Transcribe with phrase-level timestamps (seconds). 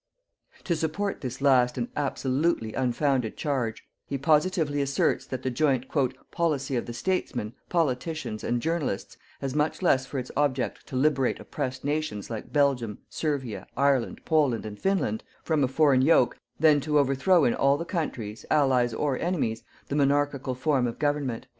[0.63, 6.75] To support this last and absolutely unfounded charge, he positively asserts that the joint "_policy
[6.75, 11.85] of the statesmen, politicians and journalists, has much less for its object to liberate oppressed
[11.85, 17.45] nations like Belgium, Servia_, IRELAND, _Poland and Finland, from a foreign yoke, than to overthrow
[17.45, 21.43] in all the countries, allies or enemies, the monarchical form of government_."